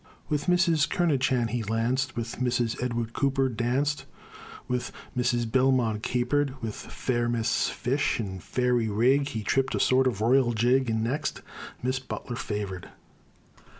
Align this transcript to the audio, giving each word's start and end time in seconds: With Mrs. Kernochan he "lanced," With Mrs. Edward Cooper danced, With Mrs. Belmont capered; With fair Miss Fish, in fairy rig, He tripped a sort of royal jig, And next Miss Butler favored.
With 0.29 0.47
Mrs. 0.47 0.89
Kernochan 0.89 1.49
he 1.49 1.61
"lanced," 1.61 2.15
With 2.15 2.37
Mrs. 2.37 2.81
Edward 2.81 3.13
Cooper 3.13 3.49
danced, 3.49 4.05
With 4.67 4.91
Mrs. 5.15 5.45
Belmont 5.51 6.01
capered; 6.01 6.59
With 6.59 6.73
fair 6.73 7.29
Miss 7.29 7.69
Fish, 7.69 8.19
in 8.19 8.39
fairy 8.39 8.89
rig, 8.89 9.27
He 9.27 9.43
tripped 9.43 9.75
a 9.75 9.79
sort 9.79 10.07
of 10.07 10.19
royal 10.19 10.53
jig, 10.53 10.89
And 10.89 11.03
next 11.03 11.43
Miss 11.83 11.99
Butler 11.99 12.35
favored. 12.35 12.89